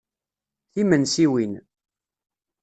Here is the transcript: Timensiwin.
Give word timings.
Timensiwin. 0.71 1.53